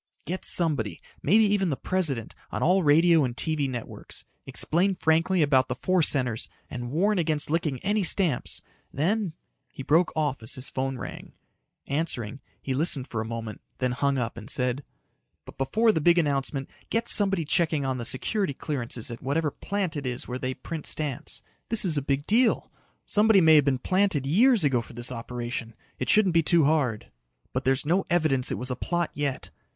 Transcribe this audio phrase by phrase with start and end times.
[0.25, 4.25] "Get somebody maybe even the President on all radio and TV networks.
[4.47, 8.63] Explain frankly about the four centers and warn against licking any stamps.
[8.91, 9.33] Then"
[9.71, 11.33] He broke off as his phone rang.
[11.85, 14.83] Answering, he listened for a moment, then hung up and said,
[15.45, 19.95] "But before the big announcement, get somebody checking on the security clearances at whatever plant
[19.95, 21.43] it is where they print stamps.
[21.69, 22.71] This's a big deal.
[23.05, 25.75] Somebody may've been planted years ago for this operation.
[25.99, 27.11] It shouldn't be too hard.
[27.53, 29.51] "But there's no evidence it was a plot yet.